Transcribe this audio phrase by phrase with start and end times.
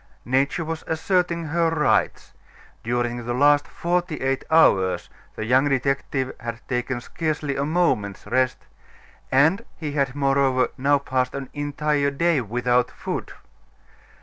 [0.25, 2.33] Nature was asserting her rights;
[2.83, 8.57] during the last forty eight hours, the young detective had taken scarcely a moment's rest,
[9.31, 13.33] and he had, moreover, now passed an entire day without food.